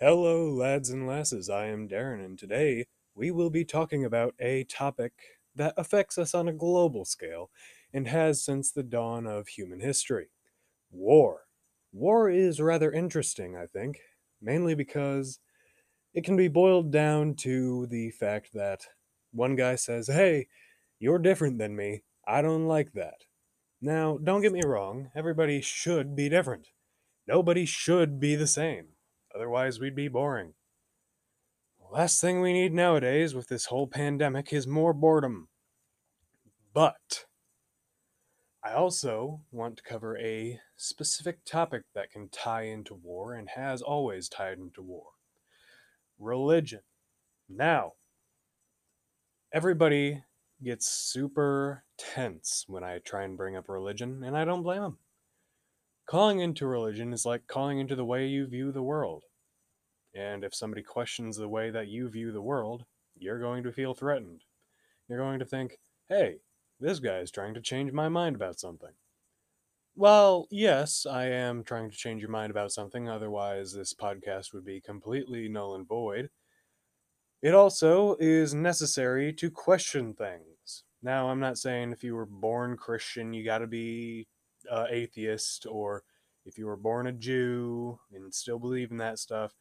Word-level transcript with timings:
Hello, 0.00 0.50
lads 0.52 0.90
and 0.90 1.06
lasses. 1.06 1.48
I 1.48 1.66
am 1.66 1.88
Darren, 1.88 2.24
and 2.24 2.36
today 2.36 2.86
we 3.14 3.30
will 3.30 3.48
be 3.48 3.64
talking 3.64 4.04
about 4.04 4.34
a 4.40 4.64
topic 4.64 5.12
that 5.54 5.72
affects 5.76 6.18
us 6.18 6.34
on 6.34 6.48
a 6.48 6.52
global 6.52 7.04
scale 7.04 7.50
and 7.92 8.08
has 8.08 8.42
since 8.44 8.72
the 8.72 8.82
dawn 8.82 9.24
of 9.26 9.46
human 9.46 9.78
history 9.80 10.26
war. 10.90 11.42
War 11.92 12.28
is 12.28 12.60
rather 12.60 12.90
interesting, 12.90 13.56
I 13.56 13.66
think, 13.66 14.00
mainly 14.42 14.74
because 14.74 15.38
it 16.14 16.24
can 16.24 16.36
be 16.36 16.48
boiled 16.48 16.90
down 16.92 17.34
to 17.36 17.86
the 17.86 18.10
fact 18.10 18.50
that 18.54 18.80
one 19.32 19.56
guy 19.56 19.76
says, 19.76 20.08
Hey, 20.08 20.48
you're 20.98 21.20
different 21.20 21.58
than 21.58 21.76
me. 21.76 22.02
I 22.26 22.42
don't 22.42 22.66
like 22.66 22.94
that. 22.94 23.26
Now, 23.80 24.18
don't 24.22 24.42
get 24.42 24.52
me 24.52 24.62
wrong, 24.64 25.10
everybody 25.14 25.60
should 25.60 26.16
be 26.16 26.28
different. 26.28 26.68
Nobody 27.28 27.64
should 27.66 28.20
be 28.20 28.36
the 28.36 28.48
same. 28.48 28.93
Otherwise, 29.34 29.80
we'd 29.80 29.96
be 29.96 30.08
boring. 30.08 30.54
The 31.78 31.96
last 31.96 32.20
thing 32.20 32.40
we 32.40 32.52
need 32.52 32.72
nowadays 32.72 33.34
with 33.34 33.48
this 33.48 33.66
whole 33.66 33.86
pandemic 33.86 34.52
is 34.52 34.66
more 34.66 34.92
boredom. 34.92 35.48
But 36.72 37.26
I 38.62 38.72
also 38.72 39.42
want 39.50 39.76
to 39.76 39.82
cover 39.82 40.16
a 40.18 40.58
specific 40.76 41.44
topic 41.44 41.82
that 41.94 42.10
can 42.10 42.28
tie 42.30 42.62
into 42.62 42.94
war 42.94 43.34
and 43.34 43.48
has 43.50 43.82
always 43.82 44.28
tied 44.28 44.58
into 44.58 44.82
war 44.82 45.04
religion. 46.18 46.80
Now, 47.48 47.92
everybody 49.52 50.22
gets 50.62 50.88
super 50.88 51.84
tense 51.98 52.64
when 52.66 52.82
I 52.82 52.98
try 52.98 53.24
and 53.24 53.36
bring 53.36 53.56
up 53.56 53.68
religion, 53.68 54.22
and 54.24 54.36
I 54.36 54.44
don't 54.44 54.62
blame 54.62 54.82
them. 54.82 54.98
Calling 56.06 56.40
into 56.40 56.66
religion 56.66 57.12
is 57.12 57.24
like 57.24 57.46
calling 57.46 57.78
into 57.78 57.96
the 57.96 58.04
way 58.04 58.26
you 58.26 58.46
view 58.46 58.72
the 58.72 58.82
world. 58.82 59.24
And 60.14 60.44
if 60.44 60.54
somebody 60.54 60.82
questions 60.82 61.36
the 61.36 61.48
way 61.48 61.70
that 61.70 61.88
you 61.88 62.08
view 62.08 62.30
the 62.30 62.42
world, 62.42 62.84
you're 63.16 63.40
going 63.40 63.62
to 63.64 63.72
feel 63.72 63.94
threatened. 63.94 64.42
You're 65.08 65.18
going 65.18 65.38
to 65.38 65.44
think, 65.44 65.78
hey, 66.08 66.36
this 66.78 66.98
guy 66.98 67.18
is 67.18 67.30
trying 67.30 67.54
to 67.54 67.60
change 67.60 67.92
my 67.92 68.08
mind 68.08 68.36
about 68.36 68.60
something. 68.60 68.92
Well, 69.96 70.46
yes, 70.50 71.06
I 71.08 71.26
am 71.26 71.62
trying 71.62 71.90
to 71.90 71.96
change 71.96 72.20
your 72.20 72.30
mind 72.30 72.50
about 72.50 72.72
something, 72.72 73.08
otherwise, 73.08 73.72
this 73.72 73.94
podcast 73.94 74.52
would 74.52 74.64
be 74.64 74.80
completely 74.80 75.48
null 75.48 75.76
and 75.76 75.86
void. 75.86 76.30
It 77.42 77.54
also 77.54 78.16
is 78.18 78.54
necessary 78.54 79.32
to 79.34 79.50
question 79.50 80.12
things. 80.12 80.84
Now, 81.02 81.28
I'm 81.28 81.40
not 81.40 81.58
saying 81.58 81.92
if 81.92 82.02
you 82.02 82.16
were 82.16 82.26
born 82.26 82.76
Christian, 82.76 83.32
you 83.32 83.44
got 83.44 83.58
to 83.58 83.66
be 83.66 84.26
uh, 84.70 84.86
atheist, 84.90 85.66
or 85.68 86.04
if 86.44 86.58
you 86.58 86.66
were 86.66 86.76
born 86.76 87.06
a 87.06 87.12
Jew 87.12 87.98
and 88.12 88.34
still 88.34 88.58
believe 88.58 88.90
in 88.90 88.98
that 88.98 89.18
stuff. 89.18 89.54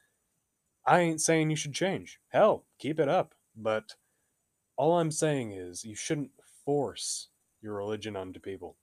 I 0.85 0.99
ain't 0.99 1.21
saying 1.21 1.49
you 1.49 1.55
should 1.55 1.73
change. 1.73 2.19
Hell, 2.29 2.65
keep 2.77 2.99
it 2.99 3.07
up. 3.07 3.35
But 3.55 3.95
all 4.75 4.99
I'm 4.99 5.11
saying 5.11 5.53
is 5.53 5.85
you 5.85 5.95
shouldn't 5.95 6.31
force 6.65 7.29
your 7.61 7.75
religion 7.75 8.15
onto 8.15 8.39
people. 8.39 8.75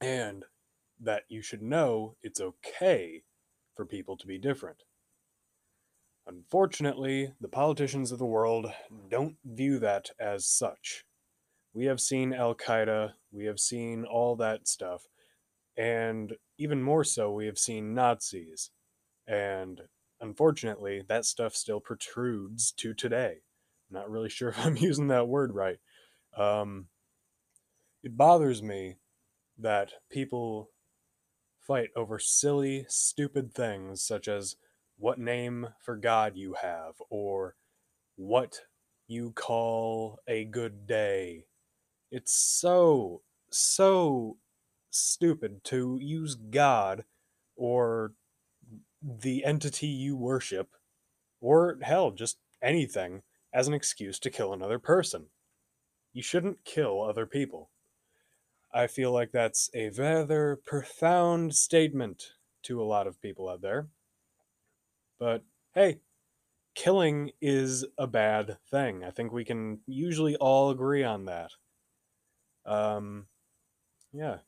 And 0.00 0.44
that 1.00 1.24
you 1.28 1.42
should 1.42 1.62
know 1.62 2.16
it's 2.22 2.40
okay 2.40 3.22
for 3.74 3.84
people 3.84 4.16
to 4.16 4.26
be 4.26 4.38
different. 4.38 4.84
Unfortunately, 6.26 7.32
the 7.40 7.48
politicians 7.48 8.12
of 8.12 8.18
the 8.18 8.26
world 8.26 8.70
don't 9.08 9.36
view 9.44 9.78
that 9.78 10.10
as 10.20 10.46
such. 10.46 11.04
We 11.72 11.86
have 11.86 12.00
seen 12.00 12.34
Al 12.34 12.54
Qaeda, 12.54 13.12
we 13.32 13.46
have 13.46 13.58
seen 13.58 14.04
all 14.04 14.36
that 14.36 14.68
stuff, 14.68 15.06
and 15.78 16.34
even 16.58 16.82
more 16.82 17.04
so, 17.04 17.30
we 17.32 17.46
have 17.46 17.58
seen 17.58 17.94
Nazis. 17.94 18.70
And 19.28 19.82
unfortunately, 20.20 21.04
that 21.08 21.24
stuff 21.24 21.54
still 21.54 21.80
protrudes 21.80 22.72
to 22.72 22.94
today. 22.94 23.36
I'm 23.90 23.94
not 23.94 24.10
really 24.10 24.28
sure 24.30 24.48
if 24.50 24.58
I'm 24.64 24.76
using 24.76 25.08
that 25.08 25.28
word 25.28 25.54
right. 25.54 25.78
Um, 26.36 26.88
it 28.02 28.16
bothers 28.16 28.62
me 28.62 28.96
that 29.58 29.92
people 30.10 30.70
fight 31.60 31.90
over 31.96 32.18
silly, 32.18 32.86
stupid 32.88 33.54
things 33.54 34.02
such 34.02 34.28
as 34.28 34.56
what 34.98 35.18
name 35.18 35.68
for 35.80 35.96
God 35.96 36.36
you 36.36 36.56
have 36.60 36.94
or 37.10 37.54
what 38.16 38.60
you 39.06 39.32
call 39.32 40.18
a 40.28 40.44
good 40.44 40.86
day. 40.86 41.46
It's 42.10 42.34
so, 42.34 43.22
so 43.50 44.38
stupid 44.90 45.64
to 45.64 45.98
use 46.00 46.34
God 46.34 47.04
or 47.56 48.12
the 49.02 49.44
entity 49.44 49.86
you 49.86 50.16
worship, 50.16 50.70
or 51.40 51.78
hell, 51.82 52.10
just 52.10 52.38
anything, 52.62 53.22
as 53.52 53.68
an 53.68 53.74
excuse 53.74 54.18
to 54.18 54.30
kill 54.30 54.52
another 54.52 54.78
person. 54.78 55.26
You 56.12 56.22
shouldn't 56.22 56.64
kill 56.64 57.02
other 57.02 57.26
people. 57.26 57.70
I 58.72 58.86
feel 58.86 59.12
like 59.12 59.32
that's 59.32 59.70
a 59.74 59.90
rather 59.90 60.60
profound 60.64 61.54
statement 61.54 62.32
to 62.64 62.82
a 62.82 62.84
lot 62.84 63.06
of 63.06 63.20
people 63.20 63.48
out 63.48 63.62
there. 63.62 63.88
But 65.18 65.42
hey, 65.74 65.98
killing 66.74 67.32
is 67.40 67.84
a 67.96 68.06
bad 68.06 68.58
thing. 68.70 69.04
I 69.04 69.10
think 69.10 69.32
we 69.32 69.44
can 69.44 69.80
usually 69.86 70.36
all 70.36 70.70
agree 70.70 71.02
on 71.02 71.24
that. 71.24 71.50
Um, 72.66 73.26
yeah. 74.12 74.38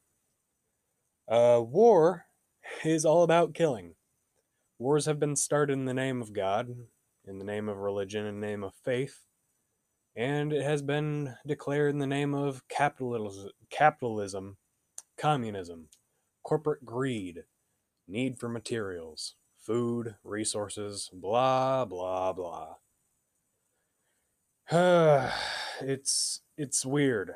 Uh, 1.30 1.62
war 1.62 2.26
is 2.84 3.04
all 3.04 3.22
about 3.22 3.54
killing. 3.54 3.94
Wars 4.78 5.06
have 5.06 5.20
been 5.20 5.36
started 5.36 5.74
in 5.74 5.84
the 5.84 5.94
name 5.94 6.20
of 6.20 6.32
God, 6.32 6.74
in 7.24 7.38
the 7.38 7.44
name 7.44 7.68
of 7.68 7.78
religion, 7.78 8.26
in 8.26 8.40
the 8.40 8.46
name 8.46 8.64
of 8.64 8.74
faith, 8.84 9.26
and 10.16 10.52
it 10.52 10.62
has 10.62 10.82
been 10.82 11.36
declared 11.46 11.92
in 11.92 12.00
the 12.00 12.06
name 12.06 12.34
of 12.34 12.66
capitalism, 12.68 13.50
capitalism 13.70 14.56
communism, 15.20 15.88
corporate 16.42 16.84
greed, 16.84 17.44
need 18.08 18.38
for 18.38 18.48
materials, 18.48 19.34
food, 19.58 20.16
resources, 20.24 21.10
blah 21.12 21.84
blah 21.84 22.32
blah. 22.32 22.76
it's 25.82 26.40
it's 26.56 26.86
weird 26.86 27.32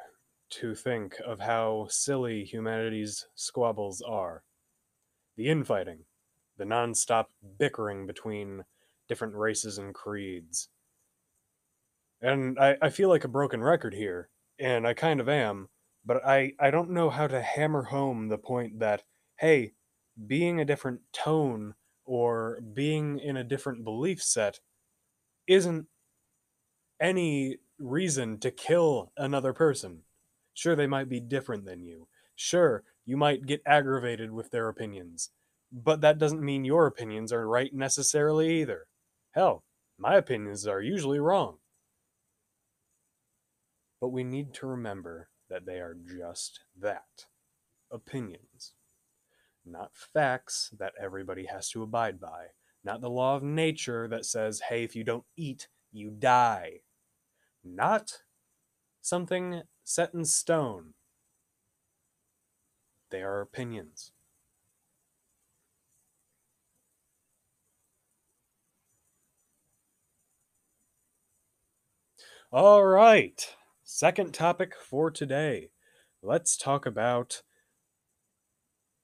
to 0.60 0.74
think 0.74 1.16
of 1.24 1.40
how 1.40 1.86
silly 1.88 2.44
humanity's 2.44 3.26
squabbles 3.34 4.02
are. 4.02 4.42
The 5.36 5.48
infighting, 5.48 6.04
the 6.56 6.64
non-stop 6.64 7.30
bickering 7.58 8.06
between 8.06 8.64
different 9.08 9.34
races 9.34 9.78
and 9.78 9.94
creeds. 9.94 10.68
And 12.20 12.58
I, 12.58 12.76
I 12.80 12.90
feel 12.90 13.08
like 13.08 13.24
a 13.24 13.28
broken 13.28 13.62
record 13.62 13.94
here, 13.94 14.28
and 14.58 14.86
I 14.86 14.94
kind 14.94 15.20
of 15.20 15.28
am, 15.28 15.68
but 16.06 16.24
I, 16.24 16.52
I 16.60 16.70
don't 16.70 16.90
know 16.90 17.10
how 17.10 17.26
to 17.26 17.42
hammer 17.42 17.84
home 17.84 18.28
the 18.28 18.38
point 18.38 18.78
that, 18.78 19.02
hey, 19.38 19.72
being 20.26 20.60
a 20.60 20.64
different 20.64 21.00
tone 21.12 21.74
or 22.04 22.60
being 22.72 23.18
in 23.18 23.36
a 23.36 23.44
different 23.44 23.84
belief 23.84 24.22
set 24.22 24.60
isn't 25.46 25.86
any 27.00 27.58
reason 27.78 28.38
to 28.38 28.50
kill 28.50 29.12
another 29.16 29.52
person. 29.52 30.02
Sure, 30.54 30.74
they 30.74 30.86
might 30.86 31.08
be 31.08 31.20
different 31.20 31.64
than 31.64 31.82
you. 31.82 32.08
Sure, 32.34 32.84
you 33.04 33.16
might 33.16 33.46
get 33.46 33.62
aggravated 33.66 34.30
with 34.30 34.50
their 34.50 34.68
opinions. 34.68 35.30
But 35.72 36.00
that 36.00 36.18
doesn't 36.18 36.42
mean 36.42 36.64
your 36.64 36.86
opinions 36.86 37.32
are 37.32 37.48
right 37.48 37.74
necessarily 37.74 38.60
either. 38.60 38.86
Hell, 39.32 39.64
my 39.98 40.16
opinions 40.16 40.66
are 40.66 40.80
usually 40.80 41.18
wrong. 41.18 41.58
But 44.00 44.08
we 44.08 44.24
need 44.24 44.54
to 44.54 44.66
remember 44.66 45.28
that 45.50 45.66
they 45.66 45.80
are 45.80 45.96
just 46.06 46.60
that 46.80 47.26
opinions 47.90 48.74
not 49.66 49.90
facts 49.94 50.72
that 50.78 50.92
everybody 51.00 51.46
has 51.46 51.68
to 51.70 51.82
abide 51.82 52.20
by, 52.20 52.46
not 52.82 53.00
the 53.00 53.10
law 53.10 53.36
of 53.36 53.42
nature 53.42 54.06
that 54.08 54.24
says, 54.24 54.62
hey, 54.68 54.84
if 54.84 54.94
you 54.94 55.04
don't 55.04 55.24
eat, 55.36 55.68
you 55.92 56.10
die, 56.10 56.80
not 57.62 58.12
something 59.00 59.62
set 59.84 60.14
in 60.14 60.24
stone. 60.24 60.94
They 63.10 63.22
are 63.22 63.40
opinions. 63.40 64.10
All 72.50 72.84
right, 72.84 73.54
second 73.82 74.32
topic 74.32 74.74
for 74.74 75.10
today. 75.10 75.70
Let's 76.22 76.56
talk 76.56 76.86
about 76.86 77.42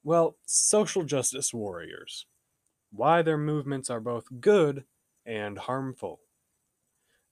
well, 0.03 0.37
social 0.47 1.05
justice 1.05 1.53
warriors. 1.53 2.27
Why 2.91 3.23
their 3.23 3.38
movements 3.38 3.91
are 3.91 4.00
both 4.00 4.41
good 4.41 4.85
and 5.27 5.59
harmful. 5.59 6.21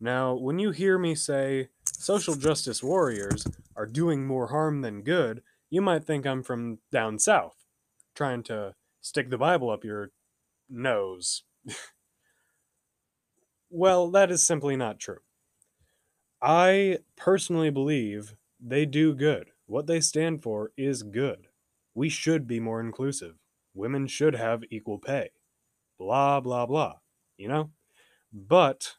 Now, 0.01 0.35
when 0.35 0.59
you 0.59 0.71
hear 0.71 0.99
me 0.99 1.15
say 1.15 1.69
social 1.85 2.35
justice 2.35 2.83
warriors 2.83 3.47
are 3.75 3.87
doing 3.87 4.27
more 4.27 4.49
harm 4.49 4.83
than 4.83 5.03
good, 5.03 5.43
you 5.71 5.81
might 5.81 6.05
think 6.05 6.27
I'm 6.27 6.43
from 6.43 6.79
down 6.91 7.19
south, 7.19 7.65
trying 8.15 8.43
to 8.45 8.75
stick 9.01 9.31
the 9.31 9.39
Bible 9.39 9.71
up 9.71 9.85
your 9.85 10.11
nose. 10.69 11.43
Well, 13.71 14.11
that 14.13 14.31
is 14.31 14.45
simply 14.45 14.77
not 14.77 14.99
true. 14.99 15.19
I 16.41 16.99
personally 17.17 17.71
believe 17.71 18.35
they 18.59 18.87
do 18.87 19.15
good. 19.15 19.51
What 19.67 19.87
they 19.87 20.01
stand 20.01 20.43
for 20.43 20.73
is 20.77 21.03
good. 21.03 21.49
We 21.95 22.09
should 22.09 22.47
be 22.47 22.61
more 22.61 22.81
inclusive. 22.81 23.35
Women 23.75 24.07
should 24.07 24.35
have 24.35 24.65
equal 24.71 24.99
pay. 24.99 25.31
Blah, 25.99 26.41
blah, 26.41 26.65
blah. 26.65 26.95
You 27.37 27.49
know? 27.49 27.71
But 28.33 28.95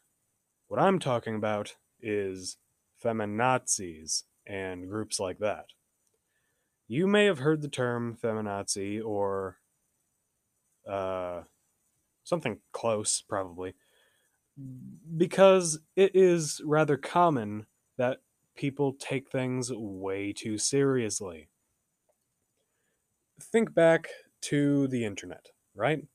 what 0.70 0.80
I'm 0.80 1.00
talking 1.00 1.36
about 1.36 1.76
is 2.02 2.58
feminazis 3.04 4.24
and 4.48 4.88
groups 4.88 5.20
like 5.20 5.40
that. 5.40 5.66
You 6.88 7.08
may 7.08 7.26
have 7.26 7.40
heard 7.40 7.62
the 7.62 7.68
term 7.68 8.18
feminazi 8.24 9.04
or 9.04 9.58
uh, 10.90 11.42
something 12.24 12.60
close, 12.72 13.22
probably, 13.22 13.74
because 15.18 15.80
it 15.96 16.12
is 16.16 16.62
rather 16.64 16.98
common 16.98 17.66
that 17.98 18.20
people 18.56 18.94
take 18.94 19.30
things 19.30 19.72
way 19.74 20.34
too 20.34 20.58
seriously. 20.58 21.50
Think 23.42 23.74
back 23.74 24.08
to 24.42 24.88
the 24.88 25.04
internet, 25.04 25.48
right? 25.74 26.06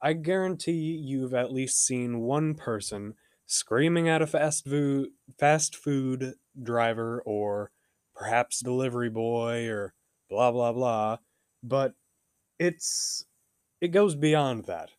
I 0.00 0.12
guarantee 0.12 0.72
you've 0.72 1.34
at 1.34 1.52
least 1.52 1.84
seen 1.84 2.20
one 2.20 2.54
person 2.54 3.14
screaming 3.48 4.08
at 4.08 4.22
a 4.22 4.26
fast 4.26 4.64
food 4.66 5.08
fast 5.38 5.74
food 5.74 6.34
driver 6.62 7.20
or 7.24 7.72
perhaps 8.14 8.60
delivery 8.60 9.08
boy 9.10 9.66
or 9.66 9.94
blah 10.30 10.52
blah 10.52 10.72
blah, 10.72 11.16
but 11.62 11.94
it's 12.58 13.24
it 13.80 13.88
goes 13.88 14.14
beyond 14.14 14.66
that. 14.66 14.90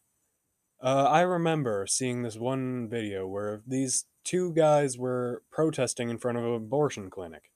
Uh, 0.81 1.07
I 1.09 1.21
remember 1.21 1.85
seeing 1.87 2.23
this 2.23 2.37
one 2.37 2.87
video 2.89 3.27
where 3.27 3.61
these 3.67 4.05
two 4.23 4.53
guys 4.53 4.97
were 4.97 5.43
protesting 5.51 6.09
in 6.09 6.17
front 6.17 6.37
of 6.37 6.45
an 6.45 6.53
abortion 6.53 7.09
clinic. 7.09 7.51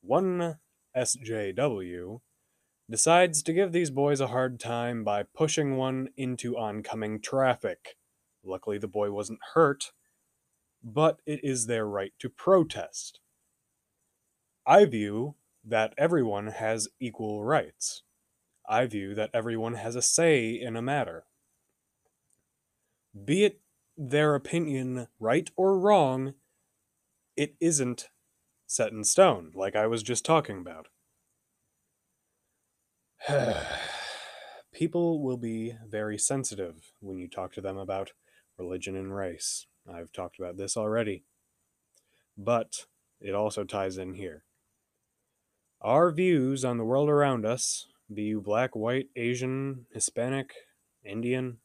One 0.00 0.58
SJW 0.96 2.20
decides 2.88 3.42
to 3.42 3.52
give 3.52 3.72
these 3.72 3.90
boys 3.90 4.20
a 4.20 4.28
hard 4.28 4.60
time 4.60 5.04
by 5.04 5.24
pushing 5.24 5.76
one 5.76 6.08
into 6.16 6.56
oncoming 6.56 7.20
traffic. 7.20 7.96
Luckily, 8.44 8.78
the 8.78 8.88
boy 8.88 9.10
wasn't 9.10 9.40
hurt, 9.54 9.92
but 10.82 11.20
it 11.26 11.40
is 11.42 11.66
their 11.66 11.86
right 11.86 12.12
to 12.18 12.28
protest. 12.28 13.20
I 14.66 14.84
view 14.84 15.34
that 15.64 15.94
everyone 15.96 16.48
has 16.48 16.88
equal 17.00 17.44
rights. 17.44 18.02
I 18.68 18.86
view 18.86 19.14
that 19.14 19.30
everyone 19.32 19.74
has 19.74 19.96
a 19.96 20.02
say 20.02 20.50
in 20.50 20.76
a 20.76 20.82
matter. 20.82 21.24
Be 23.24 23.44
it 23.44 23.60
their 23.96 24.34
opinion 24.34 25.08
right 25.18 25.50
or 25.56 25.78
wrong, 25.78 26.34
it 27.36 27.56
isn't 27.60 28.08
set 28.66 28.92
in 28.92 29.02
stone, 29.04 29.50
like 29.54 29.74
I 29.74 29.86
was 29.86 30.02
just 30.02 30.24
talking 30.24 30.58
about. 30.58 30.88
People 34.72 35.22
will 35.22 35.36
be 35.36 35.74
very 35.88 36.18
sensitive 36.18 36.92
when 37.00 37.18
you 37.18 37.28
talk 37.28 37.52
to 37.54 37.60
them 37.60 37.76
about 37.76 38.12
religion 38.58 38.94
and 38.96 39.14
race. 39.14 39.66
I've 39.92 40.12
talked 40.12 40.38
about 40.38 40.56
this 40.56 40.76
already. 40.76 41.24
But 42.36 42.86
it 43.20 43.34
also 43.34 43.64
ties 43.64 43.98
in 43.98 44.14
here. 44.14 44.44
Our 45.80 46.10
views 46.10 46.64
on 46.64 46.76
the 46.76 46.84
world 46.84 47.08
around 47.08 47.46
us, 47.46 47.86
be 48.12 48.22
you 48.22 48.40
black, 48.40 48.74
white, 48.74 49.08
Asian, 49.16 49.86
Hispanic, 49.92 50.52
Indian, 51.04 51.58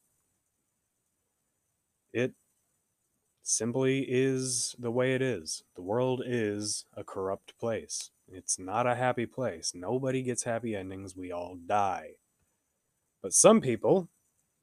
it 2.11 2.33
simply 3.41 4.05
is 4.07 4.75
the 4.77 4.91
way 4.91 5.15
it 5.15 5.21
is. 5.21 5.63
The 5.75 5.81
world 5.81 6.21
is 6.25 6.85
a 6.95 7.03
corrupt 7.03 7.57
place. 7.59 8.11
It's 8.27 8.57
not 8.57 8.87
a 8.87 8.95
happy 8.95 9.25
place. 9.25 9.73
Nobody 9.75 10.21
gets 10.21 10.43
happy 10.43 10.75
endings. 10.75 11.15
We 11.15 11.31
all 11.31 11.55
die. 11.55 12.11
But 13.21 13.33
some 13.33 13.61
people, 13.61 14.09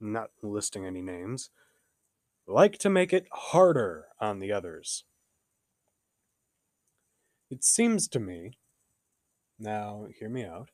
not 0.01 0.31
listing 0.43 0.87
any 0.87 1.03
names, 1.03 1.51
like 2.51 2.79
to 2.79 2.91
make 2.91 3.13
it 3.13 3.27
harder 3.33 4.07
on 4.21 4.41
the 4.41 4.53
others. 4.53 5.05
It 7.51 7.65
seems 7.65 8.09
to 8.09 8.21
me, 8.21 8.53
now 9.59 10.07
hear 10.19 10.29
me 10.29 10.45
out, 10.45 10.71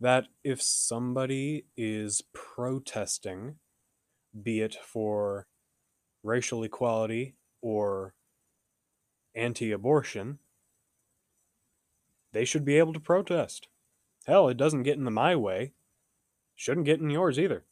that 0.00 0.26
if 0.42 0.62
somebody 0.62 1.66
is 1.76 2.22
protesting, 2.32 3.56
be 4.42 4.60
it 4.60 4.76
for 4.82 5.46
racial 6.22 6.62
equality 6.62 7.34
or 7.60 8.14
anti 9.34 9.72
abortion, 9.72 10.38
they 12.32 12.44
should 12.44 12.64
be 12.64 12.78
able 12.78 12.92
to 12.92 13.00
protest. 13.00 13.68
Hell, 14.26 14.48
it 14.48 14.56
doesn't 14.56 14.82
get 14.82 14.98
in 14.98 15.04
the 15.04 15.10
my 15.10 15.34
way. 15.34 15.72
Shouldn't 16.54 16.86
get 16.86 17.00
in 17.00 17.10
yours 17.10 17.38
either. 17.38 17.64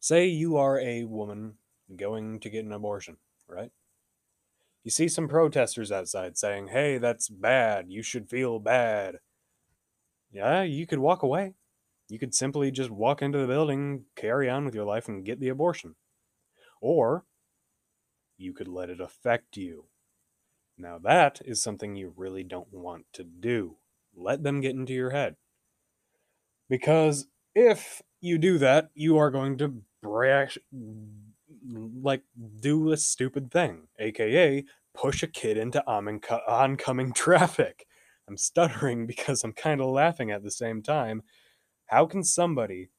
Say 0.00 0.26
you 0.26 0.56
are 0.56 0.78
a 0.78 1.04
woman 1.04 1.54
going 1.96 2.40
to 2.40 2.50
get 2.50 2.64
an 2.64 2.72
abortion, 2.72 3.16
right? 3.48 3.70
You 4.82 4.90
see 4.90 5.08
some 5.08 5.28
protesters 5.28 5.90
outside 5.90 6.36
saying, 6.36 6.68
hey, 6.68 6.98
that's 6.98 7.28
bad. 7.28 7.86
You 7.88 8.02
should 8.02 8.28
feel 8.28 8.58
bad. 8.58 9.16
Yeah, 10.30 10.62
you 10.62 10.86
could 10.86 10.98
walk 10.98 11.22
away. 11.22 11.54
You 12.08 12.18
could 12.18 12.34
simply 12.34 12.70
just 12.70 12.90
walk 12.90 13.22
into 13.22 13.38
the 13.38 13.46
building, 13.46 14.04
carry 14.14 14.50
on 14.50 14.64
with 14.66 14.74
your 14.74 14.84
life, 14.84 15.08
and 15.08 15.24
get 15.24 15.40
the 15.40 15.48
abortion. 15.48 15.94
Or 16.80 17.24
you 18.36 18.52
could 18.52 18.68
let 18.68 18.90
it 18.90 19.00
affect 19.00 19.56
you. 19.56 19.86
Now, 20.76 20.98
that 21.02 21.40
is 21.44 21.62
something 21.62 21.96
you 21.96 22.12
really 22.16 22.42
don't 22.42 22.72
want 22.72 23.06
to 23.14 23.24
do. 23.24 23.76
Let 24.14 24.42
them 24.42 24.60
get 24.60 24.74
into 24.74 24.92
your 24.92 25.10
head. 25.10 25.36
Because 26.68 27.26
if 27.54 28.02
you 28.20 28.38
do 28.38 28.58
that, 28.58 28.90
you 28.94 29.16
are 29.16 29.30
going 29.30 29.56
to 29.58 29.82
brash, 30.02 30.58
like, 31.66 32.22
do 32.60 32.92
a 32.92 32.96
stupid 32.96 33.50
thing, 33.50 33.88
aka 33.98 34.64
push 34.94 35.22
a 35.22 35.26
kid 35.26 35.56
into 35.56 35.84
oncoming 35.86 37.12
traffic. 37.14 37.86
I'm 38.28 38.36
stuttering 38.36 39.06
because 39.08 39.44
I'm 39.44 39.52
kind 39.52 39.80
of 39.80 39.88
laughing 39.88 40.30
at 40.30 40.42
the 40.42 40.50
same 40.50 40.82
time. 40.82 41.22
How 41.86 42.06
can 42.06 42.24
somebody 42.24 42.90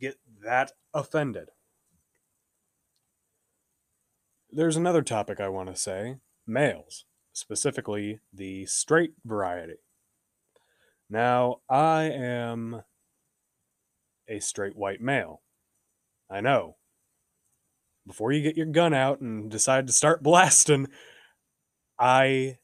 get 0.00 0.16
that 0.44 0.72
offended? 0.92 1.48
There's 4.50 4.76
another 4.76 5.02
topic 5.02 5.40
I 5.40 5.48
want 5.48 5.70
to 5.70 5.76
say 5.76 6.16
males, 6.46 7.06
specifically 7.32 8.20
the 8.32 8.66
straight 8.66 9.14
variety. 9.24 9.76
Now, 11.08 11.60
I 11.70 12.04
am 12.04 12.82
a 14.28 14.40
straight 14.40 14.76
white 14.76 15.00
male. 15.00 15.42
I 16.30 16.40
know. 16.40 16.76
Before 18.06 18.32
you 18.32 18.42
get 18.42 18.56
your 18.56 18.66
gun 18.66 18.92
out 18.94 19.20
and 19.20 19.50
decide 19.50 19.86
to 19.86 19.92
start 19.92 20.22
blasting, 20.24 20.88
I 21.98 22.58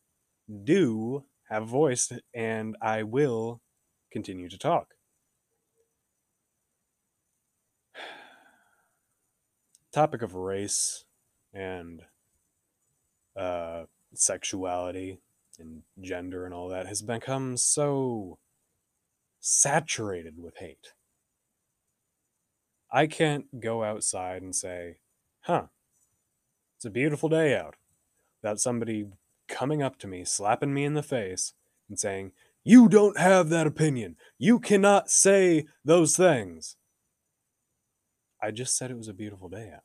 do 0.64 1.24
have 1.48 1.62
a 1.62 1.66
voice 1.66 2.12
and 2.34 2.76
I 2.80 3.02
will 3.02 3.60
continue 4.10 4.48
to 4.48 4.58
talk. 4.58 4.94
Topic 9.92 10.22
of 10.22 10.34
race 10.34 11.04
and 11.52 12.02
uh, 13.36 13.84
sexuality 14.14 15.20
and 15.58 15.82
gender 16.00 16.44
and 16.44 16.54
all 16.54 16.68
that 16.68 16.86
has 16.86 17.02
become 17.02 17.56
so 17.56 18.38
saturated 19.40 20.34
with 20.38 20.56
hate. 20.58 20.92
I 22.90 23.06
can't 23.06 23.60
go 23.60 23.84
outside 23.84 24.42
and 24.42 24.54
say, 24.54 24.98
huh, 25.48 25.64
it's 26.76 26.84
a 26.84 26.90
beautiful 26.90 27.28
day 27.28 27.56
out, 27.56 27.74
without 28.40 28.60
somebody 28.60 29.06
coming 29.48 29.82
up 29.82 29.98
to 29.98 30.06
me, 30.06 30.24
slapping 30.24 30.74
me 30.74 30.84
in 30.84 30.94
the 30.94 31.02
face, 31.02 31.54
and 31.88 31.98
saying, 31.98 32.32
You 32.62 32.88
don't 32.88 33.18
have 33.18 33.48
that 33.48 33.66
opinion. 33.66 34.16
You 34.38 34.60
cannot 34.60 35.10
say 35.10 35.64
those 35.84 36.16
things. 36.16 36.76
I 38.40 38.50
just 38.50 38.76
said 38.76 38.90
it 38.90 38.98
was 38.98 39.08
a 39.08 39.14
beautiful 39.14 39.48
day 39.48 39.72
out. 39.74 39.82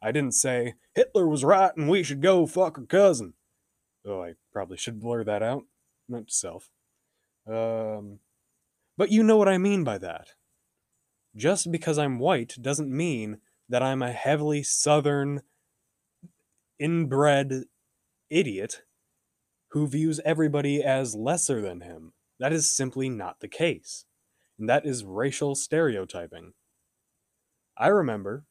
I 0.00 0.12
didn't 0.12 0.32
say 0.32 0.74
Hitler 0.94 1.26
was 1.26 1.44
right 1.44 1.72
and 1.76 1.88
we 1.88 2.02
should 2.02 2.22
go 2.22 2.46
fuck 2.46 2.76
her 2.76 2.86
cousin. 2.86 3.34
Oh, 4.06 4.22
I 4.22 4.34
probably 4.52 4.76
should 4.76 5.00
blur 5.00 5.24
that 5.24 5.42
out. 5.42 5.64
Not 6.08 6.28
to 6.28 6.32
self. 6.32 6.70
Um, 7.46 8.20
but 8.96 9.10
you 9.10 9.22
know 9.22 9.36
what 9.36 9.48
I 9.48 9.58
mean 9.58 9.84
by 9.84 9.98
that. 9.98 10.28
Just 11.36 11.70
because 11.70 11.98
I'm 11.98 12.18
white 12.18 12.56
doesn't 12.60 12.90
mean 12.90 13.38
that 13.68 13.82
I'm 13.82 14.02
a 14.02 14.12
heavily 14.12 14.62
southern, 14.62 15.42
inbred 16.78 17.64
idiot 18.30 18.82
who 19.72 19.86
views 19.86 20.20
everybody 20.24 20.82
as 20.82 21.14
lesser 21.14 21.60
than 21.60 21.82
him. 21.82 22.12
That 22.40 22.52
is 22.52 22.70
simply 22.70 23.08
not 23.08 23.40
the 23.40 23.48
case. 23.48 24.04
And 24.58 24.68
that 24.68 24.86
is 24.86 25.04
racial 25.04 25.54
stereotyping. 25.54 26.54
I 27.76 27.88
remember 27.88 28.44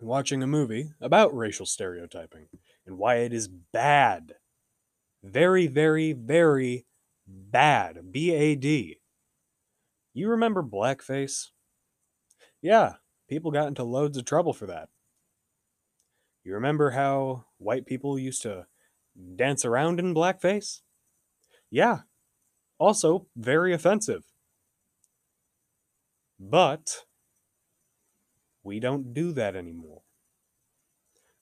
watching 0.00 0.42
a 0.42 0.46
movie 0.46 0.90
about 1.00 1.34
racial 1.34 1.66
stereotyping 1.66 2.48
and 2.86 2.98
why 2.98 3.16
it 3.16 3.32
is 3.32 3.48
bad. 3.48 4.34
Very, 5.24 5.66
very, 5.66 6.12
very 6.12 6.86
bad. 7.26 8.12
B 8.12 8.32
A 8.32 8.54
D. 8.54 8.98
You 10.12 10.28
remember 10.28 10.62
blackface? 10.62 11.48
Yeah, 12.62 12.94
people 13.28 13.50
got 13.50 13.68
into 13.68 13.84
loads 13.84 14.16
of 14.16 14.24
trouble 14.24 14.52
for 14.52 14.66
that. 14.66 14.88
You 16.44 16.54
remember 16.54 16.90
how 16.90 17.46
white 17.58 17.86
people 17.86 18.18
used 18.18 18.42
to 18.42 18.66
dance 19.34 19.64
around 19.64 19.98
in 19.98 20.14
blackface? 20.14 20.80
Yeah, 21.70 22.00
also 22.78 23.26
very 23.36 23.74
offensive. 23.74 24.24
But 26.38 27.04
we 28.62 28.78
don't 28.78 29.14
do 29.14 29.32
that 29.32 29.56
anymore. 29.56 30.02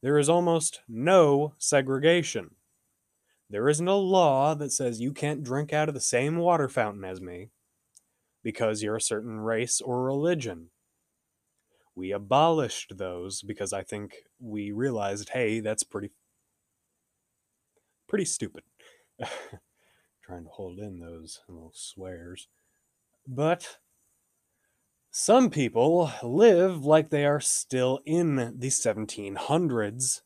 There 0.03 0.19
is 0.19 0.29
almost 0.29 0.81
no 0.89 1.55
segregation. 1.59 2.57
There 3.51 3.69
isn't 3.69 3.89
a 3.89 3.95
law 3.95 4.55
that 4.55 4.73
says 4.73 5.01
you 5.01 5.13
can't 5.13 5.43
drink 5.43 5.73
out 5.73 5.89
of 5.89 5.95
the 5.95 6.01
same 6.01 6.37
water 6.37 6.69
fountain 6.69 7.05
as 7.05 7.21
me 7.21 7.51
because 8.43 8.83
you're 8.83 8.97
a 8.97 9.01
certain 9.01 9.41
race 9.41 9.81
or 9.81 10.05
religion. 10.05 10.71
We 11.97 12.13
abolished 12.13 12.97
those 12.97 13.43
because 13.43 13.73
I 13.73 13.83
think 13.83 14.15
we 14.41 14.73
realized, 14.73 15.31
hey, 15.31 15.61
that's 15.61 15.85
pretty 15.85 16.11
pretty 18.09 18.25
stupid. 18.25 18.63
Trying 20.25 20.45
to 20.45 20.51
hold 20.51 20.79
in 20.79 21.01
those 21.01 21.41
little 21.49 21.73
swears. 21.75 22.49
But 23.27 23.79
some 25.11 25.51
people 25.51 26.11
live 26.23 26.85
like 26.85 27.11
they 27.11 27.25
are 27.25 27.41
still 27.41 28.01
in 28.05 28.37
the 28.37 28.69
1700s 28.69 30.23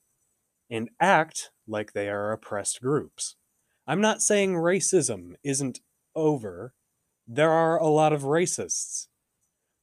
and 0.71 0.91
act 1.01 1.51
like 1.67 1.93
they 1.93 2.09
are 2.09 2.33
oppressed 2.33 2.81
groups. 2.81 3.37
I'm 3.87 4.01
not 4.01 4.23
saying 4.23 4.55
racism 4.55 5.35
isn't 5.43 5.81
over. 6.15 6.75
There 7.27 7.51
are 7.51 7.79
a 7.79 7.89
lot 7.89 8.13
of 8.13 8.23
racists, 8.23 9.09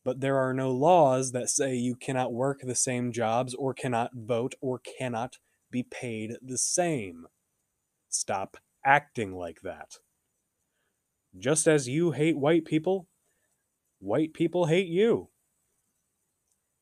but 0.06 0.22
there 0.22 0.38
are 0.38 0.54
no 0.54 0.72
laws 0.72 1.32
that 1.32 1.50
say 1.50 1.76
you 1.76 1.96
cannot 1.96 2.32
work 2.32 2.62
the 2.62 2.76
same 2.76 3.12
jobs 3.12 3.56
or 3.56 3.74
cannot 3.74 4.12
vote 4.14 4.54
or 4.62 4.80
cannot 4.80 5.40
be 5.72 5.82
paid 5.82 6.34
the 6.44 6.60
same. 6.60 7.26
Stop 8.08 8.58
acting 8.86 9.36
like 9.36 9.62
that. 9.64 9.96
Just 11.38 11.68
as 11.68 11.90
you 11.90 12.12
hate 12.12 12.38
white 12.38 12.66
people, 12.66 13.08
white 14.00 14.32
people 14.34 14.68
hate 14.68 14.88
you. 14.88 15.30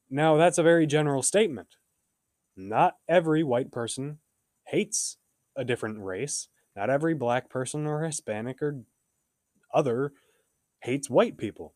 Now, 0.10 0.36
that's 0.36 0.58
a 0.58 0.64
very 0.64 0.86
general 0.86 1.24
statement. 1.24 1.70
Not 2.58 2.98
every 3.08 3.42
white 3.42 3.72
person 3.72 4.20
hates 4.68 5.18
a 5.56 5.64
different 5.64 6.00
race. 6.00 6.50
Not 6.76 6.90
every 6.90 7.14
black 7.14 7.50
person 7.50 7.88
or 7.88 8.04
Hispanic 8.04 8.62
or 8.62 8.82
other 9.74 10.12
hates 10.82 11.10
white 11.10 11.38
people. 11.38 11.74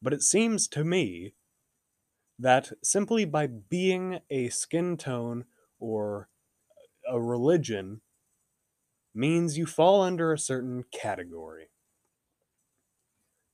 But 0.00 0.12
it 0.12 0.22
seems 0.22 0.68
to 0.68 0.84
me 0.84 1.34
that 2.38 2.72
simply 2.82 3.24
by 3.24 3.46
being 3.46 4.20
a 4.30 4.48
skin 4.48 4.96
tone 4.96 5.44
or 5.80 6.28
a 7.08 7.20
religion 7.20 8.00
means 9.14 9.58
you 9.58 9.66
fall 9.66 10.02
under 10.02 10.32
a 10.32 10.38
certain 10.38 10.84
category. 10.92 11.70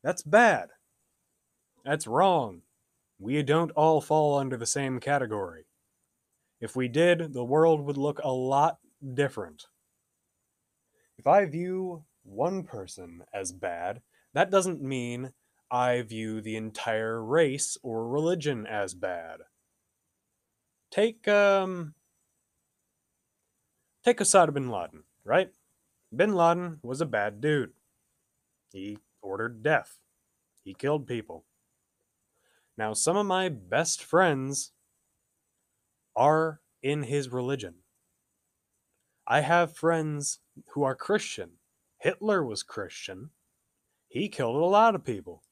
That's 0.03 0.23
bad. 0.23 0.69
That's 1.85 2.07
wrong. 2.07 2.63
We 3.19 3.43
don't 3.43 3.71
all 3.71 4.01
fall 4.01 4.39
under 4.39 4.57
the 4.57 4.67
same 4.67 5.01
category. 5.01 5.65
If 6.61 6.77
we 6.77 6.89
did, 6.89 7.33
the 7.33 7.45
world 7.45 7.81
would 7.87 7.97
look 7.97 8.21
a 8.23 8.31
lot 8.31 8.79
different. 9.15 9.67
If 11.17 11.27
I 11.27 11.47
view 11.47 12.05
one 12.23 12.65
person 12.65 13.23
as 13.33 13.53
bad, 13.53 14.03
that 14.35 14.51
doesn't 14.51 14.83
mean 14.83 15.33
I 15.75 16.03
view 16.03 16.41
the 16.41 16.55
entire 16.55 17.21
race 17.21 17.77
or 17.83 18.07
religion 18.07 18.65
as 18.65 18.95
bad. 18.95 19.41
Take 20.93 21.27
um 21.27 21.95
take 24.05 24.19
Osama 24.19 24.55
bin 24.55 24.71
Laden, 24.71 25.03
right? 25.25 25.51
Bin 26.15 26.33
Laden 26.33 26.79
was 26.85 27.01
a 27.01 27.07
bad 27.07 27.41
dude. 27.41 27.73
He 28.73 28.99
ordered 29.21 29.65
death. 29.65 29.99
He 30.63 30.75
killed 30.75 31.09
people. 31.09 31.45
Now, 32.79 32.93
some 32.93 33.17
of 33.17 33.27
my 33.27 33.49
best 33.49 34.01
friends 34.01 34.71
are 36.15 36.61
in 36.85 37.03
his 37.03 37.31
religion. 37.31 37.75
I 39.27 39.41
have 39.41 39.77
friends 39.77 40.39
who 40.75 40.85
are 40.85 40.95
Christian. 40.95 41.59
Hitler 41.99 42.45
was 42.45 42.63
Christian. 42.63 43.31
He 44.07 44.29
killed 44.29 44.55
a 44.55 44.65
lot 44.65 44.95
of 44.95 45.03
people. 45.03 45.43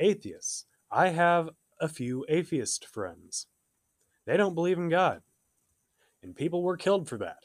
Atheists. 0.00 0.66
I 0.90 1.08
have 1.08 1.50
a 1.80 1.88
few 1.88 2.24
atheist 2.28 2.86
friends. 2.86 3.46
They 4.26 4.36
don't 4.36 4.54
believe 4.54 4.78
in 4.78 4.88
God. 4.88 5.22
And 6.22 6.34
people 6.34 6.62
were 6.62 6.76
killed 6.76 7.08
for 7.08 7.18
that. 7.18 7.38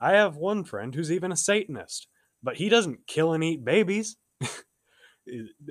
I 0.00 0.12
have 0.12 0.36
one 0.36 0.64
friend 0.64 0.94
who's 0.94 1.10
even 1.10 1.32
a 1.32 1.36
Satanist, 1.36 2.08
but 2.42 2.56
he 2.56 2.68
doesn't 2.68 3.06
kill 3.06 3.32
and 3.32 3.42
eat 3.42 3.64
babies. 3.64 4.16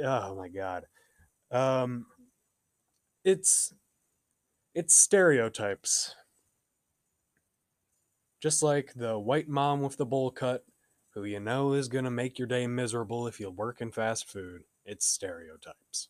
oh 0.03 0.35
my 0.35 0.49
God. 0.49 0.85
Um, 1.51 2.07
it's 3.23 3.73
it's 4.73 4.95
stereotypes. 4.95 6.15
Just 8.41 8.63
like 8.63 8.93
the 8.95 9.19
white 9.19 9.47
mom 9.47 9.81
with 9.81 9.97
the 9.97 10.05
bowl 10.05 10.31
cut, 10.31 10.65
who 11.13 11.23
you 11.23 11.39
know 11.39 11.73
is 11.73 11.87
going 11.87 12.05
to 12.05 12.11
make 12.11 12.39
your 12.39 12.47
day 12.47 12.65
miserable 12.65 13.27
if 13.27 13.39
you 13.39 13.49
work 13.51 13.79
in 13.81 13.91
fast 13.91 14.27
food. 14.27 14.63
It's 14.85 15.05
stereotypes. 15.05 16.09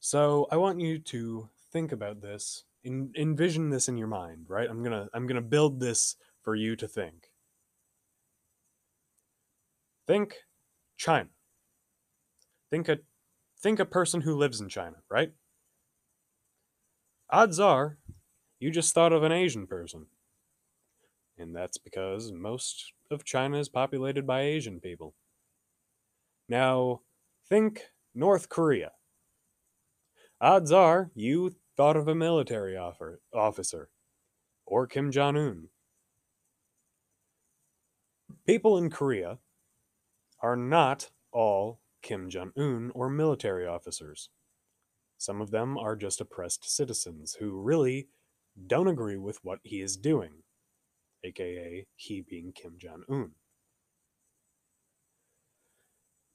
So 0.00 0.46
I 0.50 0.56
want 0.56 0.80
you 0.80 0.98
to 1.00 1.48
think 1.72 1.92
about 1.92 2.20
this, 2.20 2.64
en- 2.84 3.12
envision 3.16 3.70
this 3.70 3.88
in 3.88 3.96
your 3.96 4.06
mind, 4.08 4.46
right? 4.48 4.68
I'm 4.70 4.82
gonna 4.82 5.08
I'm 5.12 5.26
gonna 5.26 5.40
build 5.40 5.80
this 5.80 6.16
for 6.42 6.54
you 6.54 6.76
to 6.76 6.86
think. 6.86 7.30
Think 10.06 10.36
China. 10.96 11.28
Think 12.70 12.88
a 12.88 12.98
think 13.58 13.80
a 13.80 13.84
person 13.84 14.20
who 14.20 14.36
lives 14.36 14.60
in 14.60 14.68
China, 14.68 14.96
right? 15.10 15.32
Odds 17.30 17.58
are 17.58 17.98
you 18.58 18.70
just 18.70 18.94
thought 18.94 19.12
of 19.12 19.22
an 19.22 19.32
Asian 19.32 19.66
person. 19.66 20.06
And 21.38 21.54
that's 21.54 21.76
because 21.76 22.32
most 22.32 22.92
of 23.10 23.24
China 23.24 23.58
is 23.58 23.68
populated 23.68 24.26
by 24.26 24.42
Asian 24.42 24.80
people. 24.80 25.14
Now, 26.48 27.00
think 27.48 27.82
North 28.14 28.48
Korea. 28.48 28.92
Odds 30.40 30.70
are 30.70 31.10
you 31.14 31.54
thought 31.76 31.96
of 31.96 32.08
a 32.08 32.14
military 32.14 32.76
officer 32.76 33.90
or 34.64 34.86
Kim 34.86 35.10
Jong 35.10 35.36
un. 35.36 35.68
People 38.46 38.78
in 38.78 38.90
Korea 38.90 39.38
are 40.40 40.56
not 40.56 41.10
all 41.32 41.80
Kim 42.02 42.30
Jong 42.30 42.52
un 42.56 42.92
or 42.94 43.10
military 43.10 43.66
officers. 43.66 44.28
Some 45.18 45.40
of 45.40 45.50
them 45.50 45.76
are 45.78 45.96
just 45.96 46.20
oppressed 46.20 46.70
citizens 46.70 47.36
who 47.40 47.60
really 47.60 48.08
don't 48.66 48.88
agree 48.88 49.16
with 49.16 49.38
what 49.42 49.58
he 49.64 49.80
is 49.80 49.96
doing, 49.96 50.42
aka 51.24 51.86
he 51.96 52.20
being 52.20 52.52
Kim 52.52 52.74
Jong 52.78 53.02
un. 53.08 53.32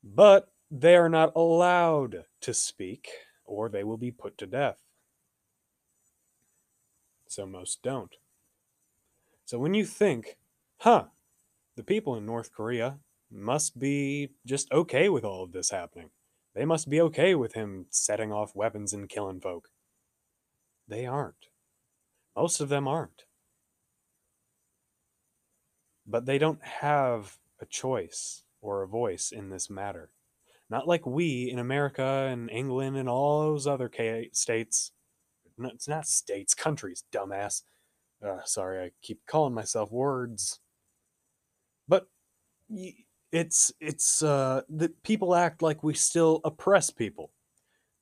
But 0.03 0.51
they 0.69 0.95
are 0.95 1.09
not 1.09 1.33
allowed 1.35 2.25
to 2.41 2.53
speak, 2.53 3.09
or 3.45 3.69
they 3.69 3.83
will 3.83 3.97
be 3.97 4.11
put 4.11 4.37
to 4.39 4.47
death. 4.47 4.79
So 7.27 7.45
most 7.45 7.81
don't. 7.83 8.15
So 9.45 9.59
when 9.59 9.73
you 9.73 9.85
think, 9.85 10.37
huh, 10.77 11.05
the 11.75 11.83
people 11.83 12.15
in 12.15 12.25
North 12.25 12.51
Korea 12.53 12.99
must 13.29 13.79
be 13.79 14.31
just 14.45 14.71
okay 14.71 15.09
with 15.09 15.23
all 15.23 15.43
of 15.43 15.51
this 15.51 15.69
happening. 15.69 16.09
They 16.53 16.65
must 16.65 16.89
be 16.89 16.99
okay 17.01 17.35
with 17.35 17.53
him 17.53 17.85
setting 17.89 18.31
off 18.31 18.55
weapons 18.55 18.93
and 18.93 19.07
killing 19.07 19.39
folk. 19.39 19.69
They 20.87 21.05
aren't. 21.05 21.47
Most 22.35 22.59
of 22.59 22.69
them 22.69 22.87
aren't. 22.87 23.23
But 26.05 26.25
they 26.25 26.37
don't 26.37 26.63
have 26.63 27.37
a 27.61 27.65
choice 27.65 28.43
or 28.61 28.83
a 28.83 28.87
voice 28.87 29.31
in 29.31 29.49
this 29.49 29.69
matter. 29.69 30.09
Not 30.69 30.87
like 30.87 31.05
we 31.05 31.49
in 31.51 31.59
America 31.59 32.29
and 32.31 32.49
England 32.49 32.97
and 32.97 33.09
all 33.09 33.41
those 33.41 33.67
other 33.67 33.91
states. 34.33 34.91
No, 35.57 35.69
it's 35.69 35.87
not 35.87 36.07
states, 36.07 36.53
countries, 36.53 37.03
dumbass. 37.11 37.63
Uh, 38.25 38.39
sorry, 38.45 38.85
I 38.85 38.91
keep 39.01 39.19
calling 39.27 39.53
myself 39.53 39.91
words. 39.91 40.59
But 41.87 42.07
it's 43.31 43.71
it's 43.81 44.21
uh, 44.23 44.61
that 44.69 45.03
people 45.03 45.35
act 45.35 45.61
like 45.61 45.83
we 45.83 45.93
still 45.93 46.41
oppress 46.45 46.89
people. 46.89 47.31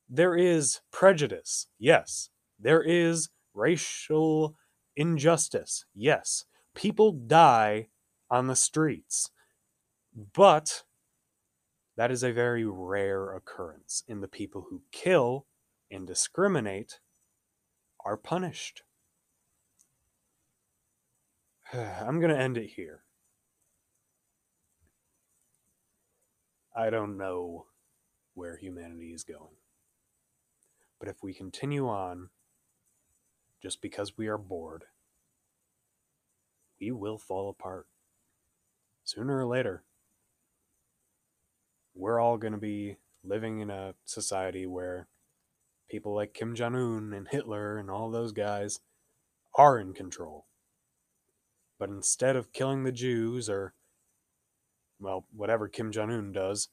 there 0.08 0.36
is 0.36 0.80
prejudice. 0.92 1.66
Yes. 1.78 2.30
There 2.58 2.82
is 2.82 3.30
racial 3.54 4.56
injustice. 4.96 5.84
Yes. 5.94 6.44
People 6.74 7.12
die 7.12 7.88
on 8.30 8.46
the 8.48 8.56
streets. 8.56 9.30
But 10.14 10.82
that 11.96 12.10
is 12.10 12.22
a 12.22 12.32
very 12.32 12.64
rare 12.64 13.34
occurrence, 13.34 14.02
and 14.08 14.22
the 14.22 14.28
people 14.28 14.66
who 14.70 14.82
kill 14.92 15.46
and 15.90 16.06
discriminate 16.06 17.00
are 18.04 18.16
punished. 18.16 18.82
I'm 21.72 22.20
going 22.20 22.34
to 22.34 22.40
end 22.40 22.56
it 22.56 22.70
here. 22.76 23.04
I 26.74 26.90
don't 26.90 27.16
know 27.16 27.66
where 28.34 28.56
humanity 28.56 29.12
is 29.12 29.24
going. 29.24 29.56
But 30.98 31.08
if 31.08 31.22
we 31.22 31.34
continue 31.34 31.88
on 31.88 32.30
just 33.62 33.82
because 33.82 34.16
we 34.16 34.28
are 34.28 34.38
bored, 34.38 34.84
we 36.80 36.90
will 36.90 37.18
fall 37.18 37.50
apart. 37.50 37.86
Sooner 39.04 39.38
or 39.38 39.46
later, 39.46 39.82
we're 42.00 42.18
all 42.18 42.38
going 42.38 42.52
to 42.52 42.58
be 42.58 42.96
living 43.22 43.60
in 43.60 43.70
a 43.70 43.94
society 44.04 44.66
where 44.66 45.06
people 45.90 46.14
like 46.14 46.32
Kim 46.32 46.54
Jong 46.54 46.74
un 46.74 47.12
and 47.14 47.28
Hitler 47.28 47.76
and 47.76 47.90
all 47.90 48.10
those 48.10 48.32
guys 48.32 48.80
are 49.54 49.78
in 49.78 49.92
control. 49.92 50.46
But 51.78 51.90
instead 51.90 52.36
of 52.36 52.52
killing 52.52 52.84
the 52.84 52.92
Jews 52.92 53.50
or, 53.50 53.74
well, 54.98 55.26
whatever 55.34 55.68
Kim 55.68 55.92
Jong 55.92 56.10
un 56.10 56.32
does, 56.32 56.68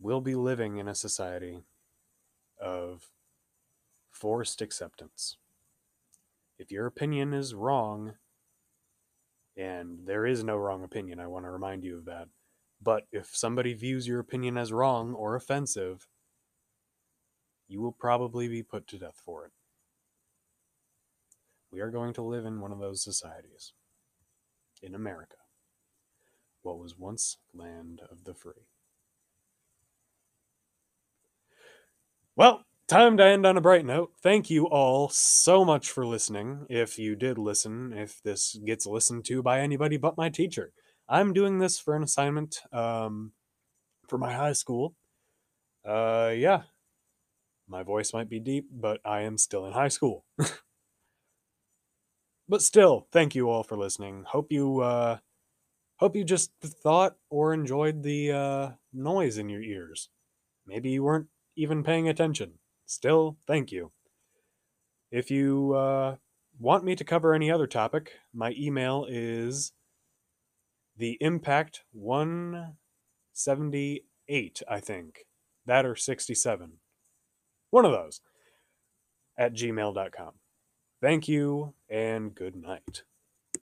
we'll 0.00 0.20
be 0.20 0.34
living 0.34 0.78
in 0.78 0.88
a 0.88 0.94
society 0.94 1.62
of 2.60 3.10
forced 4.10 4.60
acceptance. 4.62 5.36
If 6.58 6.72
your 6.72 6.86
opinion 6.86 7.34
is 7.34 7.54
wrong, 7.54 8.14
and 9.56 10.06
there 10.06 10.26
is 10.26 10.42
no 10.42 10.56
wrong 10.56 10.84
opinion, 10.84 11.20
I 11.20 11.26
want 11.26 11.44
to 11.44 11.50
remind 11.50 11.84
you 11.84 11.98
of 11.98 12.06
that. 12.06 12.28
But 12.82 13.06
if 13.10 13.34
somebody 13.34 13.74
views 13.74 14.06
your 14.06 14.20
opinion 14.20 14.56
as 14.56 14.72
wrong 14.72 15.14
or 15.14 15.34
offensive, 15.34 16.06
you 17.68 17.80
will 17.80 17.92
probably 17.92 18.48
be 18.48 18.62
put 18.62 18.86
to 18.88 18.98
death 18.98 19.20
for 19.24 19.44
it. 19.44 19.52
We 21.70 21.80
are 21.80 21.90
going 21.90 22.12
to 22.14 22.22
live 22.22 22.44
in 22.44 22.60
one 22.60 22.72
of 22.72 22.78
those 22.78 23.02
societies. 23.02 23.72
In 24.82 24.94
America, 24.94 25.36
what 26.62 26.78
was 26.78 26.98
once 26.98 27.38
land 27.54 28.02
of 28.10 28.24
the 28.24 28.34
free. 28.34 28.68
Well, 32.36 32.64
time 32.86 33.16
to 33.16 33.24
end 33.24 33.46
on 33.46 33.56
a 33.56 33.62
bright 33.62 33.86
note. 33.86 34.12
Thank 34.22 34.50
you 34.50 34.66
all 34.66 35.08
so 35.08 35.64
much 35.64 35.90
for 35.90 36.06
listening. 36.06 36.66
If 36.68 36.98
you 36.98 37.16
did 37.16 37.38
listen, 37.38 37.92
if 37.94 38.22
this 38.22 38.58
gets 38.64 38.86
listened 38.86 39.24
to 39.26 39.42
by 39.42 39.60
anybody 39.60 39.96
but 39.96 40.18
my 40.18 40.28
teacher, 40.28 40.72
I'm 41.08 41.32
doing 41.32 41.58
this 41.58 41.78
for 41.78 41.94
an 41.94 42.02
assignment 42.02 42.60
um, 42.72 43.32
for 44.08 44.18
my 44.18 44.32
high 44.32 44.52
school. 44.52 44.94
Uh, 45.84 46.32
yeah, 46.36 46.62
my 47.68 47.82
voice 47.82 48.12
might 48.12 48.28
be 48.28 48.40
deep, 48.40 48.68
but 48.72 49.00
I 49.04 49.22
am 49.22 49.38
still 49.38 49.66
in 49.66 49.72
high 49.72 49.88
school. 49.88 50.24
but 52.48 52.62
still, 52.62 53.06
thank 53.12 53.34
you 53.34 53.48
all 53.48 53.62
for 53.62 53.76
listening. 53.76 54.24
Hope 54.26 54.50
you 54.50 54.80
uh, 54.80 55.18
hope 55.96 56.16
you 56.16 56.24
just 56.24 56.50
thought 56.60 57.16
or 57.30 57.54
enjoyed 57.54 58.02
the 58.02 58.32
uh, 58.32 58.70
noise 58.92 59.38
in 59.38 59.48
your 59.48 59.62
ears. 59.62 60.08
Maybe 60.66 60.90
you 60.90 61.04
weren't 61.04 61.28
even 61.56 61.84
paying 61.84 62.08
attention. 62.08 62.54
Still, 62.86 63.36
thank 63.46 63.72
you. 63.72 63.92
If 65.10 65.30
you 65.30 65.74
uh, 65.74 66.16
want 66.58 66.84
me 66.84 66.96
to 66.96 67.04
cover 67.04 67.32
any 67.32 67.50
other 67.50 67.66
topic, 67.66 68.12
my 68.34 68.54
email 68.58 69.06
is 69.08 69.72
the 70.96 71.18
impact 71.20 71.82
178, 71.92 74.62
I 74.68 74.80
think. 74.80 75.26
That 75.66 75.84
or 75.84 75.96
67. 75.96 76.72
One 77.70 77.84
of 77.84 77.92
those 77.92 78.20
at 79.38 79.52
gmail.com. 79.52 80.32
Thank 81.02 81.28
you 81.28 81.74
and 81.90 82.34
good 82.34 82.56
night. 82.56 83.02